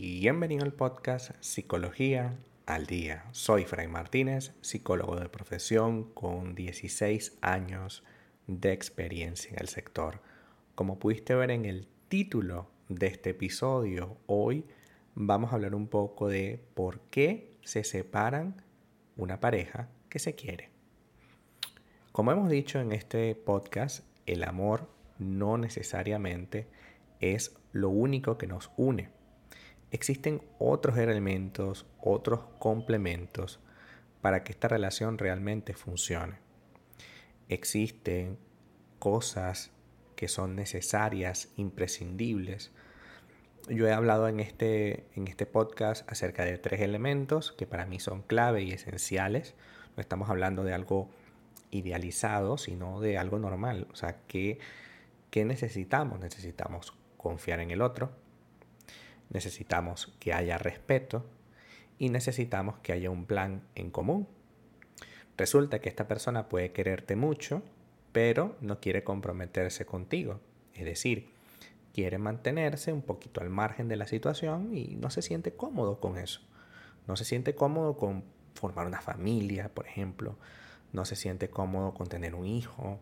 Bienvenido 0.00 0.62
al 0.62 0.74
podcast 0.74 1.32
Psicología 1.40 2.38
al 2.66 2.86
Día. 2.86 3.24
Soy 3.32 3.64
Fray 3.64 3.88
Martínez, 3.88 4.54
psicólogo 4.60 5.16
de 5.16 5.28
profesión 5.28 6.04
con 6.14 6.54
16 6.54 7.36
años 7.40 8.04
de 8.46 8.72
experiencia 8.72 9.50
en 9.50 9.58
el 9.58 9.66
sector. 9.66 10.22
Como 10.76 11.00
pudiste 11.00 11.34
ver 11.34 11.50
en 11.50 11.64
el 11.64 11.88
título 12.06 12.70
de 12.88 13.08
este 13.08 13.30
episodio, 13.30 14.18
hoy 14.26 14.66
vamos 15.16 15.50
a 15.50 15.56
hablar 15.56 15.74
un 15.74 15.88
poco 15.88 16.28
de 16.28 16.62
por 16.74 17.00
qué 17.10 17.56
se 17.64 17.82
separan 17.82 18.62
una 19.16 19.40
pareja 19.40 19.88
que 20.08 20.20
se 20.20 20.36
quiere. 20.36 20.70
Como 22.12 22.30
hemos 22.30 22.48
dicho 22.48 22.78
en 22.78 22.92
este 22.92 23.34
podcast, 23.34 24.04
el 24.26 24.44
amor 24.44 24.88
no 25.18 25.58
necesariamente 25.58 26.68
es 27.18 27.56
lo 27.72 27.88
único 27.88 28.38
que 28.38 28.46
nos 28.46 28.70
une 28.76 29.17
existen 29.90 30.42
otros 30.58 30.98
elementos, 30.98 31.86
otros 32.00 32.40
complementos 32.58 33.60
para 34.20 34.44
que 34.44 34.52
esta 34.52 34.68
relación 34.68 35.18
realmente 35.18 35.74
funcione. 35.74 36.36
Existen 37.48 38.38
cosas 38.98 39.70
que 40.16 40.28
son 40.28 40.56
necesarias, 40.56 41.48
imprescindibles. 41.56 42.72
Yo 43.68 43.86
he 43.86 43.92
hablado 43.92 44.28
en 44.28 44.40
este, 44.40 45.06
en 45.14 45.28
este 45.28 45.46
podcast 45.46 46.10
acerca 46.10 46.44
de 46.44 46.58
tres 46.58 46.80
elementos 46.80 47.52
que 47.52 47.66
para 47.66 47.86
mí 47.86 48.00
son 48.00 48.22
clave 48.22 48.62
y 48.62 48.72
esenciales. 48.72 49.54
No 49.96 50.00
estamos 50.00 50.28
hablando 50.30 50.64
de 50.64 50.74
algo 50.74 51.08
idealizado, 51.70 52.58
sino 52.58 53.00
de 53.00 53.18
algo 53.18 53.38
normal. 53.38 53.86
O 53.92 53.96
sea, 53.96 54.20
¿qué, 54.26 54.58
necesitamos? 55.32 56.18
Necesitamos 56.18 56.94
confiar 57.16 57.60
en 57.60 57.70
el 57.70 57.82
otro, 57.82 58.10
necesitamos 59.30 60.14
que 60.18 60.32
haya 60.32 60.58
respeto 60.58 61.24
y 61.98 62.10
necesitamos 62.10 62.78
que 62.78 62.92
haya 62.92 63.10
un 63.10 63.26
plan 63.26 63.62
en 63.74 63.90
común. 63.90 64.28
Resulta 65.36 65.80
que 65.80 65.88
esta 65.88 66.08
persona 66.08 66.48
puede 66.48 66.72
quererte 66.72 67.16
mucho, 67.16 67.62
pero 68.12 68.56
no 68.60 68.80
quiere 68.80 69.04
comprometerse 69.04 69.86
contigo. 69.86 70.40
Es 70.74 70.84
decir, 70.84 71.30
quiere 71.92 72.18
mantenerse 72.18 72.92
un 72.92 73.02
poquito 73.02 73.40
al 73.40 73.50
margen 73.50 73.88
de 73.88 73.96
la 73.96 74.06
situación 74.06 74.74
y 74.76 74.96
no 74.96 75.10
se 75.10 75.22
siente 75.22 75.52
cómodo 75.52 76.00
con 76.00 76.18
eso. 76.18 76.40
No 77.06 77.16
se 77.16 77.24
siente 77.24 77.54
cómodo 77.54 77.96
con 77.96 78.24
formar 78.54 78.86
una 78.86 79.00
familia, 79.00 79.68
por 79.74 79.86
ejemplo. 79.86 80.36
No 80.92 81.04
se 81.04 81.16
siente 81.16 81.50
cómodo 81.50 81.94
con 81.94 82.08
tener 82.08 82.34
un 82.34 82.46
hijo. 82.46 83.00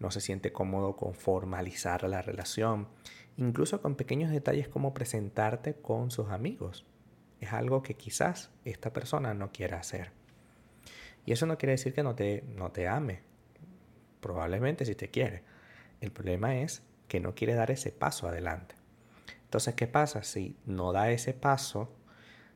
No 0.00 0.10
se 0.10 0.20
siente 0.20 0.52
cómodo 0.52 0.96
con 0.96 1.14
formalizar 1.14 2.04
la 2.04 2.22
relación 2.22 2.88
incluso 3.36 3.82
con 3.82 3.96
pequeños 3.96 4.30
detalles 4.30 4.68
como 4.68 4.94
presentarte 4.94 5.74
con 5.74 6.10
sus 6.10 6.28
amigos. 6.30 6.86
Es 7.40 7.52
algo 7.52 7.82
que 7.82 7.94
quizás 7.94 8.50
esta 8.64 8.92
persona 8.92 9.34
no 9.34 9.52
quiera 9.52 9.78
hacer. 9.78 10.12
Y 11.24 11.32
eso 11.32 11.46
no 11.46 11.58
quiere 11.58 11.72
decir 11.72 11.92
que 11.92 12.02
no 12.02 12.14
te, 12.14 12.44
no 12.54 12.72
te 12.72 12.88
ame. 12.88 13.20
Probablemente 14.20 14.84
si 14.84 14.94
te 14.94 15.10
quiere. 15.10 15.42
El 16.00 16.12
problema 16.12 16.56
es 16.56 16.82
que 17.08 17.20
no 17.20 17.34
quiere 17.34 17.54
dar 17.54 17.70
ese 17.70 17.92
paso 17.92 18.28
adelante. 18.28 18.74
Entonces, 19.44 19.74
¿qué 19.74 19.86
pasa? 19.86 20.22
Si 20.22 20.56
no 20.64 20.92
da 20.92 21.10
ese 21.10 21.34
paso, 21.34 21.92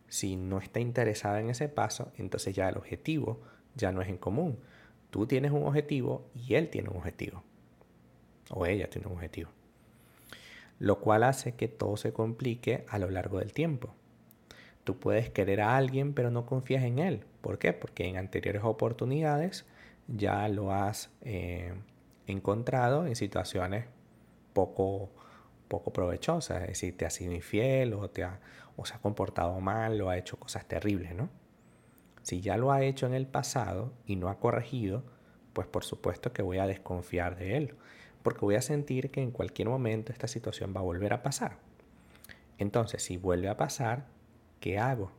si 0.09 0.37
no 0.37 0.59
está 0.59 0.81
interesada 0.81 1.41
en 1.41 1.51
ese 1.51 1.69
paso, 1.69 2.13
entonces 2.17 2.55
ya 2.55 2.69
el 2.69 2.77
objetivo 2.77 3.41
ya 3.75 3.93
no 3.93 4.03
es 4.03 4.09
en 4.09 4.19
común. 4.19 4.59
Tú 5.11 5.27
tienes 5.27 5.53
un 5.53 5.65
objetivo 5.65 6.31
y 6.35 6.55
él 6.55 6.69
tiene 6.71 6.89
un 6.89 6.97
objetivo. 6.97 7.43
O 8.51 8.67
ella 8.67 8.89
tiene 8.89 9.07
un 9.07 9.15
objetivo 9.15 9.51
lo 10.81 10.99
cual 10.99 11.23
hace 11.25 11.55
que 11.55 11.69
todo 11.69 11.97
se 11.97 12.13
complique 12.13 12.85
a 12.89 12.99
lo 12.99 13.11
largo 13.11 13.39
del 13.39 13.53
tiempo. 13.53 13.95
Tú 14.83 14.99
puedes 14.99 15.29
querer 15.31 15.61
a 15.61 15.77
alguien 15.77 16.15
pero 16.15 16.31
no 16.31 16.47
confías 16.47 16.83
en 16.83 16.99
él. 16.99 17.25
¿Por 17.43 17.59
qué? 17.59 17.73
Porque 17.75 18.09
en 18.09 18.17
anteriores 18.17 18.65
oportunidades 18.65 19.67
ya 20.09 20.49
lo 20.49 20.73
has 20.73 21.11
eh, 21.21 21.75
encontrado 22.27 23.07
en 23.07 23.15
situaciones 23.15 23.85
poco, 24.55 25.11
poco 25.69 25.93
provechosas. 25.93 26.63
Es 26.63 26.69
decir, 26.69 26.97
te 26.97 27.05
ha 27.05 27.11
sido 27.11 27.33
infiel 27.33 27.93
o, 27.93 28.09
te 28.09 28.25
ha, 28.25 28.41
o 28.77 28.87
se 28.87 28.95
ha 28.95 28.99
comportado 28.99 29.61
mal 29.61 30.01
o 30.01 30.09
ha 30.09 30.17
hecho 30.17 30.39
cosas 30.39 30.67
terribles, 30.67 31.15
¿no? 31.15 31.29
Si 32.23 32.41
ya 32.41 32.57
lo 32.57 32.73
ha 32.73 32.83
hecho 32.83 33.07
en 33.07 33.15
el 33.15 33.27
pasado 33.27 33.93
y 34.07 34.17
no 34.17 34.29
ha 34.29 34.39
corregido, 34.39 35.05
pues 35.53 35.67
por 35.67 35.85
supuesto 35.85 36.33
que 36.33 36.43
voy 36.43 36.59
a 36.59 36.67
desconfiar 36.67 37.37
de 37.37 37.57
él 37.57 37.75
porque 38.23 38.41
voy 38.41 38.55
a 38.55 38.63
sentir 38.63 39.11
que 39.11 39.23
en 39.23 39.31
cualquier 39.31 39.69
momento 39.69 40.13
esta 40.13 40.29
situación 40.29 40.75
va 40.75 40.81
a 40.81 40.85
volver 40.85 41.13
a 41.13 41.23
pasar. 41.23 41.57
Entonces, 42.59 43.03
si 43.03 43.17
vuelve 43.17 43.49
a 43.49 43.57
pasar, 43.57 44.07
¿qué 44.61 44.79
hago? 44.79 45.11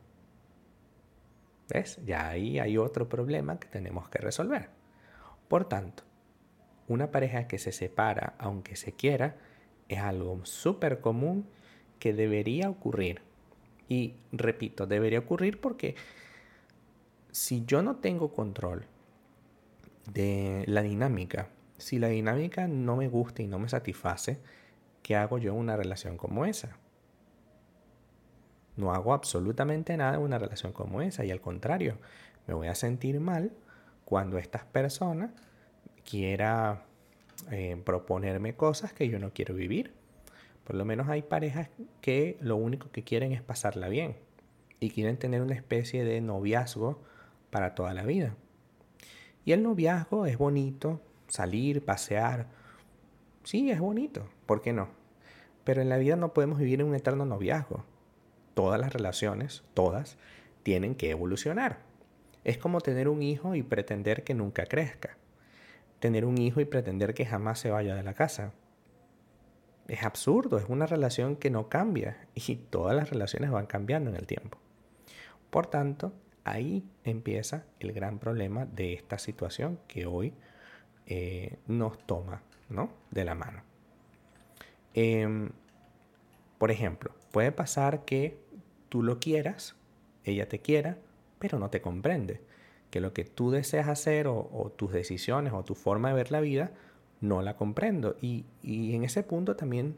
¿Ves? 1.68 1.98
Ya 2.04 2.28
ahí 2.28 2.58
hay 2.58 2.78
otro 2.78 3.08
problema 3.08 3.58
que 3.58 3.68
tenemos 3.68 4.08
que 4.08 4.18
resolver. 4.18 4.68
Por 5.48 5.68
tanto, 5.68 6.04
una 6.86 7.10
pareja 7.10 7.48
que 7.48 7.58
se 7.58 7.72
separa 7.72 8.34
aunque 8.38 8.76
se 8.76 8.92
quiera 8.92 9.36
es 9.88 9.98
algo 9.98 10.44
súper 10.44 11.00
común 11.00 11.46
que 11.98 12.12
debería 12.12 12.70
ocurrir. 12.70 13.22
Y 13.88 14.14
repito, 14.30 14.86
debería 14.86 15.18
ocurrir 15.18 15.60
porque 15.60 15.96
si 17.32 17.64
yo 17.64 17.82
no 17.82 17.96
tengo 17.96 18.32
control 18.32 18.86
de 20.12 20.64
la 20.68 20.82
dinámica 20.82 21.48
si 21.82 21.98
la 21.98 22.08
dinámica 22.08 22.68
no 22.68 22.96
me 22.96 23.08
gusta 23.08 23.42
y 23.42 23.48
no 23.48 23.58
me 23.58 23.68
satisface, 23.68 24.38
¿qué 25.02 25.16
hago 25.16 25.38
yo 25.38 25.52
en 25.52 25.58
una 25.58 25.76
relación 25.76 26.16
como 26.16 26.46
esa? 26.46 26.76
No 28.76 28.94
hago 28.94 29.12
absolutamente 29.12 29.96
nada 29.96 30.14
en 30.14 30.20
una 30.20 30.38
relación 30.38 30.72
como 30.72 31.02
esa 31.02 31.24
y 31.24 31.32
al 31.32 31.40
contrario, 31.40 31.98
me 32.46 32.54
voy 32.54 32.68
a 32.68 32.76
sentir 32.76 33.18
mal 33.18 33.50
cuando 34.04 34.38
estas 34.38 34.64
personas 34.64 35.32
quiera 36.08 36.84
eh, 37.50 37.80
proponerme 37.84 38.54
cosas 38.54 38.92
que 38.92 39.08
yo 39.08 39.18
no 39.18 39.32
quiero 39.32 39.54
vivir. 39.54 39.92
Por 40.64 40.76
lo 40.76 40.84
menos 40.84 41.08
hay 41.08 41.22
parejas 41.22 41.68
que 42.00 42.38
lo 42.40 42.54
único 42.54 42.92
que 42.92 43.02
quieren 43.02 43.32
es 43.32 43.42
pasarla 43.42 43.88
bien 43.88 44.16
y 44.78 44.90
quieren 44.90 45.16
tener 45.16 45.42
una 45.42 45.54
especie 45.54 46.04
de 46.04 46.20
noviazgo 46.20 47.02
para 47.52 47.74
toda 47.74 47.92
la 47.92 48.04
vida. 48.04 48.34
Y 49.44 49.52
el 49.52 49.62
noviazgo 49.62 50.24
es 50.24 50.38
bonito, 50.38 51.02
salir, 51.28 51.84
pasear. 51.84 52.46
Sí, 53.44 53.70
es 53.70 53.78
bonito, 53.78 54.26
¿por 54.46 54.62
qué 54.62 54.72
no? 54.72 54.88
Pero 55.62 55.82
en 55.82 55.90
la 55.90 55.98
vida 55.98 56.16
no 56.16 56.32
podemos 56.32 56.58
vivir 56.58 56.80
en 56.80 56.86
un 56.86 56.94
eterno 56.94 57.26
noviazgo. 57.26 57.84
Todas 58.54 58.80
las 58.80 58.94
relaciones, 58.94 59.62
todas, 59.74 60.16
tienen 60.62 60.94
que 60.94 61.10
evolucionar. 61.10 61.80
Es 62.42 62.56
como 62.56 62.80
tener 62.80 63.06
un 63.06 63.22
hijo 63.22 63.54
y 63.54 63.62
pretender 63.62 64.24
que 64.24 64.32
nunca 64.32 64.64
crezca. 64.64 65.18
Tener 66.00 66.24
un 66.24 66.38
hijo 66.38 66.62
y 66.62 66.64
pretender 66.64 67.12
que 67.12 67.26
jamás 67.26 67.58
se 67.58 67.70
vaya 67.70 67.94
de 67.94 68.02
la 68.02 68.14
casa. 68.14 68.54
Es 69.88 70.04
absurdo, 70.04 70.56
es 70.56 70.64
una 70.70 70.86
relación 70.86 71.36
que 71.36 71.50
no 71.50 71.68
cambia 71.68 72.28
y 72.34 72.56
todas 72.56 72.96
las 72.96 73.10
relaciones 73.10 73.50
van 73.50 73.66
cambiando 73.66 74.08
en 74.08 74.16
el 74.16 74.26
tiempo. 74.26 74.56
Por 75.50 75.66
tanto, 75.66 76.14
ahí 76.44 76.84
empieza 77.04 77.64
el 77.80 77.92
gran 77.92 78.18
problema 78.18 78.66
de 78.66 78.94
esta 78.94 79.18
situación 79.18 79.78
que 79.88 80.06
hoy 80.06 80.32
eh, 81.06 81.58
nos 81.66 81.98
toma 82.06 82.42
¿no? 82.68 82.90
de 83.10 83.24
la 83.24 83.34
mano. 83.34 83.62
Em, 84.94 85.50
por 86.58 86.70
ejemplo, 86.70 87.12
puede 87.30 87.52
pasar 87.52 88.04
que 88.04 88.38
tú 88.88 89.02
lo 89.02 89.18
quieras, 89.18 89.74
ella 90.24 90.48
te 90.48 90.60
quiera, 90.60 90.98
pero 91.38 91.58
no 91.58 91.70
te 91.70 91.80
comprende. 91.80 92.40
Que 92.90 93.00
lo 93.00 93.14
que 93.14 93.24
tú 93.24 93.50
deseas 93.50 93.88
hacer 93.88 94.26
o, 94.28 94.72
tus 94.76 94.92
decisiones 94.92 95.54
o 95.54 95.64
tu 95.64 95.74
forma 95.74 96.08
de 96.08 96.14
ver 96.14 96.30
la 96.30 96.40
vida 96.40 96.72
no 97.20 97.40
la 97.40 97.56
comprendo. 97.56 98.16
Y, 98.20 98.44
y 98.62 98.94
en 98.94 99.04
ese 99.04 99.22
punto 99.22 99.56
también 99.56 99.96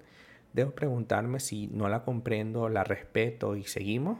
debo 0.52 0.70
preguntarme 0.70 1.40
si 1.40 1.66
no 1.66 1.88
la 1.88 2.04
comprendo, 2.04 2.68
la 2.68 2.84
respeto 2.84 3.56
y 3.56 3.64
seguimos, 3.64 4.18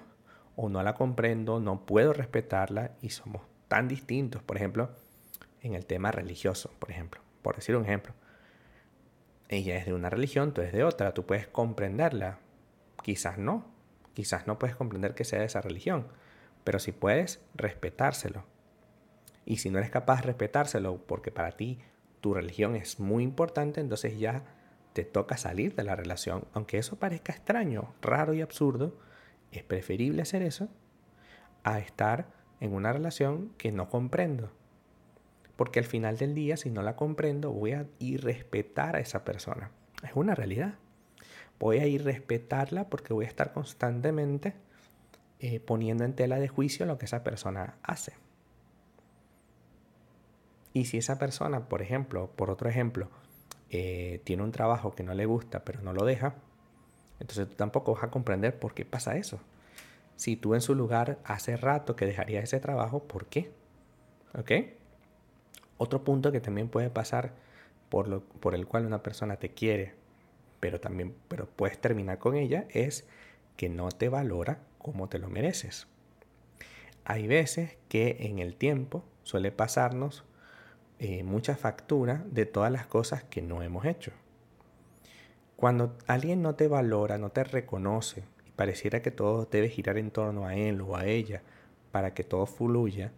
o 0.56 0.68
no 0.68 0.82
la 0.82 0.94
comprendo, 0.94 1.60
no 1.60 1.84
puedo 1.86 2.12
respetarla 2.12 2.92
y 3.00 3.10
somos 3.10 3.42
tan 3.68 3.88
distintos. 3.88 4.42
Por 4.42 4.56
ejemplo, 4.56 4.90
en 5.62 5.74
el 5.74 5.86
tema 5.86 6.12
religioso, 6.12 6.70
por 6.78 6.90
ejemplo. 6.90 7.20
Por 7.42 7.56
decir 7.56 7.76
un 7.76 7.84
ejemplo. 7.84 8.14
Ella 9.48 9.76
es 9.76 9.86
de 9.86 9.92
una 9.92 10.10
religión, 10.10 10.54
tú 10.54 10.60
eres 10.60 10.72
de 10.72 10.84
otra, 10.84 11.12
tú 11.12 11.26
puedes 11.26 11.46
comprenderla. 11.46 12.38
Quizás 13.02 13.38
no, 13.38 13.66
quizás 14.14 14.46
no 14.46 14.58
puedes 14.58 14.76
comprender 14.76 15.14
que 15.14 15.24
sea 15.24 15.40
de 15.40 15.46
esa 15.46 15.60
religión, 15.60 16.08
pero 16.64 16.78
si 16.78 16.92
puedes, 16.92 17.44
respetárselo. 17.54 18.44
Y 19.44 19.58
si 19.58 19.70
no 19.70 19.78
eres 19.78 19.90
capaz 19.90 20.16
de 20.16 20.28
respetárselo 20.28 20.96
porque 21.06 21.30
para 21.30 21.52
ti 21.52 21.78
tu 22.20 22.32
religión 22.32 22.76
es 22.76 23.00
muy 23.00 23.22
importante, 23.22 23.80
entonces 23.80 24.18
ya 24.18 24.44
te 24.94 25.04
toca 25.04 25.36
salir 25.36 25.74
de 25.74 25.84
la 25.84 25.96
relación. 25.96 26.46
Aunque 26.54 26.78
eso 26.78 26.98
parezca 26.98 27.32
extraño, 27.32 27.94
raro 28.00 28.32
y 28.32 28.40
absurdo, 28.40 28.96
es 29.58 29.64
preferible 29.64 30.22
hacer 30.22 30.42
eso 30.42 30.68
a 31.62 31.78
estar 31.78 32.26
en 32.60 32.74
una 32.74 32.92
relación 32.92 33.50
que 33.58 33.72
no 33.72 33.88
comprendo 33.88 34.50
porque 35.56 35.78
al 35.78 35.84
final 35.84 36.16
del 36.16 36.34
día, 36.34 36.56
si 36.56 36.70
no 36.70 36.82
la 36.82 36.96
comprendo, 36.96 37.52
voy 37.52 37.72
a 37.72 37.86
ir 37.98 38.24
respetar 38.24 38.96
a 38.96 39.00
esa 39.00 39.24
persona. 39.24 39.70
Es 40.02 40.12
una 40.14 40.34
realidad. 40.34 40.74
voy 41.60 41.78
a 41.78 41.86
ir 41.86 42.02
a 42.02 42.04
respetarla 42.04 42.88
porque 42.90 43.14
voy 43.14 43.24
a 43.24 43.28
estar 43.28 43.52
constantemente 43.52 44.54
eh, 45.38 45.60
poniendo 45.60 46.04
en 46.04 46.14
tela 46.14 46.40
de 46.40 46.48
juicio 46.48 46.84
lo 46.84 46.98
que 46.98 47.06
esa 47.06 47.22
persona 47.22 47.76
hace. 47.82 48.14
Y 50.72 50.86
si 50.86 50.98
esa 50.98 51.18
persona, 51.18 51.68
por 51.68 51.80
ejemplo, 51.80 52.30
por 52.34 52.50
otro 52.50 52.68
ejemplo, 52.68 53.08
eh, 53.70 54.20
tiene 54.24 54.42
un 54.42 54.50
trabajo 54.50 54.94
que 54.94 55.04
no 55.04 55.14
le 55.14 55.26
gusta 55.26 55.64
pero 55.64 55.80
no 55.80 55.92
lo 55.92 56.04
deja, 56.04 56.34
entonces 57.20 57.49
tú 57.49 57.55
tampoco 57.55 57.94
vas 57.94 58.05
a 58.05 58.11
comprender 58.11 58.58
por 58.58 58.75
qué 58.75 58.84
pasa 58.84 59.16
eso. 59.16 59.40
Si 60.16 60.37
tú 60.37 60.55
en 60.55 60.61
su 60.61 60.75
lugar 60.75 61.19
hace 61.25 61.56
rato 61.56 61.96
que 61.96 62.06
dejarías 62.06 62.44
ese 62.44 62.61
trabajo, 62.61 63.02
¿por 63.05 63.26
qué? 63.26 63.50
¿Ok? 64.38 64.52
Otro 65.76 66.05
punto 66.05 66.32
que 66.32 66.40
también 66.40 66.69
puede 66.69 66.90
pasar 66.90 67.32
por, 67.88 68.08
lo, 68.08 68.22
por 68.22 68.55
el 68.55 68.66
cual 68.66 68.87
una 68.87 69.02
persona 69.02 69.37
te 69.37 69.50
quiere, 69.50 69.94
pero 70.61 70.81
también 70.81 71.14
pero 71.28 71.46
puedes 71.46 71.81
terminar 71.81 72.19
con 72.19 72.37
ella, 72.37 72.66
es 72.70 73.06
que 73.56 73.69
no 73.69 73.88
te 73.90 74.08
valora 74.08 74.58
como 74.78 75.08
te 75.08 75.19
lo 75.19 75.28
mereces. 75.28 75.87
Hay 77.05 77.26
veces 77.26 77.76
que 77.88 78.17
en 78.20 78.38
el 78.38 78.56
tiempo 78.56 79.05
suele 79.25 79.52
pasarnos 79.52 80.25
eh, 80.99 81.22
mucha 81.22 81.56
factura 81.56 82.25
de 82.31 82.46
todas 82.46 82.72
las 82.72 82.87
cosas 82.87 83.25
que 83.25 83.43
no 83.43 83.62
hemos 83.62 83.84
hecho. 83.84 84.12
Cuando 85.64 85.96
alguien 86.06 86.43
no 86.43 86.56
te 86.56 86.69
valora, 86.69 87.16
no 87.16 87.31
te 87.31 87.43
reconoce 87.43 88.22
y 88.46 88.50
pareciera 88.50 89.00
que 89.00 89.11
todo 89.11 89.49
debe 89.50 89.70
girar 89.70 89.96
en 89.96 90.11
torno 90.11 90.46
a 90.46 90.55
él 90.55 90.82
o 90.82 90.94
a 90.94 91.06
ella 91.06 91.40
para 91.90 92.12
que 92.12 92.22
todo 92.22 92.44
fluya, 92.44 93.12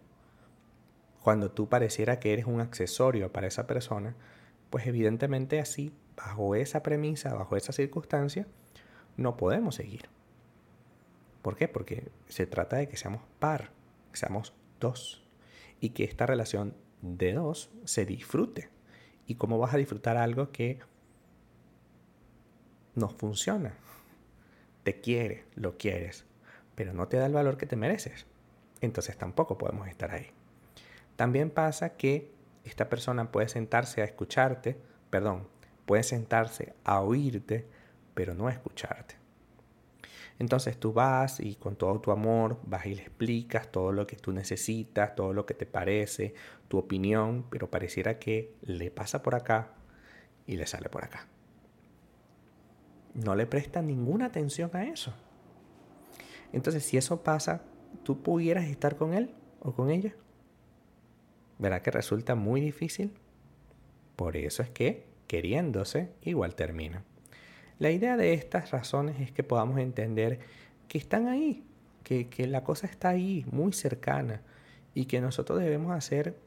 cuando 1.21 1.51
tú 1.51 1.67
pareciera 1.67 2.21
que 2.21 2.31
eres 2.31 2.45
un 2.45 2.61
accesorio 2.61 3.33
para 3.33 3.47
esa 3.47 3.67
persona, 3.67 4.15
pues 4.69 4.87
evidentemente 4.87 5.59
así, 5.59 5.91
bajo 6.15 6.55
esa 6.55 6.83
premisa, 6.83 7.33
bajo 7.33 7.57
esa 7.57 7.73
circunstancia, 7.73 8.47
no 9.17 9.35
podemos 9.35 9.75
seguir. 9.75 10.03
¿Por 11.41 11.57
qué? 11.57 11.67
Porque 11.67 12.07
se 12.29 12.47
trata 12.47 12.77
de 12.77 12.87
que 12.87 12.95
seamos 12.95 13.23
par, 13.39 13.71
que 14.13 14.19
seamos 14.19 14.53
dos 14.79 15.27
y 15.81 15.89
que 15.89 16.05
esta 16.05 16.25
relación 16.25 16.77
de 17.01 17.33
dos 17.33 17.71
se 17.83 18.05
disfrute. 18.05 18.69
¿Y 19.25 19.35
cómo 19.35 19.59
vas 19.59 19.73
a 19.73 19.77
disfrutar 19.77 20.15
algo 20.15 20.53
que 20.53 20.79
no 22.97 23.09
funciona. 23.09 23.73
Te 24.83 24.99
quiere, 24.99 25.45
lo 25.55 25.77
quieres, 25.77 26.25
pero 26.75 26.93
no 26.93 27.07
te 27.07 27.17
da 27.17 27.27
el 27.27 27.33
valor 27.33 27.57
que 27.57 27.65
te 27.65 27.75
mereces. 27.75 28.25
Entonces 28.81 29.17
tampoco 29.17 29.57
podemos 29.57 29.87
estar 29.87 30.11
ahí. 30.11 30.31
También 31.15 31.49
pasa 31.49 31.95
que 31.95 32.31
esta 32.63 32.89
persona 32.89 33.31
puede 33.31 33.49
sentarse 33.49 34.01
a 34.01 34.05
escucharte, 34.05 34.77
perdón, 35.09 35.47
puede 35.85 36.03
sentarse 36.03 36.73
a 36.83 37.01
oírte, 37.01 37.67
pero 38.13 38.33
no 38.33 38.47
a 38.47 38.51
escucharte. 38.51 39.15
Entonces 40.39 40.79
tú 40.79 40.93
vas 40.93 41.39
y 41.39 41.55
con 41.55 41.75
todo 41.75 41.99
tu 41.99 42.11
amor 42.11 42.59
vas 42.63 42.85
y 42.85 42.95
le 42.95 43.01
explicas 43.01 43.71
todo 43.71 43.91
lo 43.91 44.05
que 44.05 44.15
tú 44.15 44.31
necesitas, 44.31 45.15
todo 45.15 45.33
lo 45.33 45.45
que 45.45 45.55
te 45.55 45.65
parece, 45.65 46.35
tu 46.67 46.77
opinión, 46.77 47.45
pero 47.49 47.71
pareciera 47.71 48.19
que 48.19 48.53
le 48.61 48.91
pasa 48.91 49.23
por 49.23 49.33
acá 49.33 49.73
y 50.45 50.57
le 50.57 50.67
sale 50.67 50.89
por 50.89 51.03
acá 51.03 51.27
no 53.17 53.35
le 53.35 53.47
presta 53.47 53.81
ninguna 53.81 54.25
atención 54.25 54.69
a 54.73 54.85
eso. 54.85 55.13
Entonces, 56.53 56.83
si 56.83 56.97
eso 56.97 57.23
pasa, 57.23 57.63
¿tú 58.03 58.21
pudieras 58.21 58.65
estar 58.65 58.95
con 58.95 59.13
él 59.13 59.31
o 59.59 59.73
con 59.73 59.89
ella? 59.89 60.15
¿Verá 61.57 61.81
que 61.81 61.91
resulta 61.91 62.35
muy 62.35 62.61
difícil? 62.61 63.11
Por 64.15 64.37
eso 64.37 64.63
es 64.63 64.69
que, 64.69 65.05
queriéndose, 65.27 66.11
igual 66.21 66.55
termina. 66.55 67.03
La 67.79 67.91
idea 67.91 68.17
de 68.17 68.33
estas 68.33 68.71
razones 68.71 69.19
es 69.19 69.31
que 69.31 69.43
podamos 69.43 69.79
entender 69.79 70.39
que 70.87 70.97
están 70.97 71.27
ahí, 71.27 71.63
que, 72.03 72.29
que 72.29 72.47
la 72.47 72.63
cosa 72.63 72.87
está 72.87 73.09
ahí, 73.09 73.45
muy 73.51 73.73
cercana, 73.73 74.41
y 74.93 75.05
que 75.05 75.21
nosotros 75.21 75.59
debemos 75.59 75.95
hacer 75.95 76.37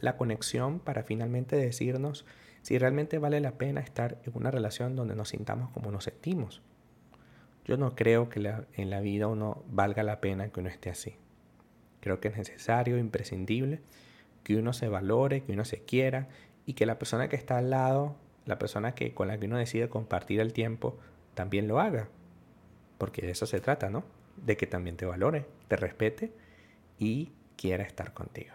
la 0.00 0.16
conexión 0.16 0.80
para 0.80 1.02
finalmente 1.02 1.56
decirnos 1.56 2.24
si 2.62 2.78
realmente 2.78 3.18
vale 3.18 3.40
la 3.40 3.52
pena 3.52 3.80
estar 3.80 4.18
en 4.24 4.32
una 4.34 4.50
relación 4.50 4.96
donde 4.96 5.14
nos 5.14 5.28
sintamos 5.28 5.70
como 5.70 5.90
nos 5.90 6.04
sentimos. 6.04 6.62
Yo 7.64 7.76
no 7.76 7.94
creo 7.94 8.28
que 8.28 8.40
en 8.74 8.90
la 8.90 9.00
vida 9.00 9.26
uno 9.26 9.62
valga 9.68 10.02
la 10.02 10.20
pena 10.20 10.48
que 10.48 10.60
uno 10.60 10.68
esté 10.68 10.90
así. 10.90 11.16
Creo 12.00 12.20
que 12.20 12.28
es 12.28 12.36
necesario, 12.36 12.98
imprescindible, 12.98 13.80
que 14.42 14.56
uno 14.56 14.72
se 14.72 14.88
valore, 14.88 15.42
que 15.42 15.52
uno 15.52 15.64
se 15.64 15.82
quiera 15.84 16.28
y 16.66 16.74
que 16.74 16.86
la 16.86 16.98
persona 16.98 17.28
que 17.28 17.36
está 17.36 17.58
al 17.58 17.70
lado, 17.70 18.16
la 18.44 18.58
persona 18.58 18.94
que, 18.94 19.14
con 19.14 19.28
la 19.28 19.38
que 19.38 19.46
uno 19.46 19.56
decide 19.56 19.88
compartir 19.88 20.40
el 20.40 20.52
tiempo, 20.52 20.98
también 21.34 21.68
lo 21.68 21.80
haga. 21.80 22.08
Porque 22.98 23.22
de 23.22 23.32
eso 23.32 23.46
se 23.46 23.60
trata, 23.60 23.90
¿no? 23.90 24.04
De 24.36 24.56
que 24.56 24.66
también 24.66 24.96
te 24.96 25.06
valore, 25.06 25.46
te 25.68 25.76
respete 25.76 26.32
y 26.98 27.32
quiera 27.56 27.84
estar 27.84 28.12
contigo. 28.12 28.54